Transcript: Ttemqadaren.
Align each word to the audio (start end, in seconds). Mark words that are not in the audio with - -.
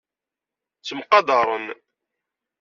Ttemqadaren. 0.79 1.65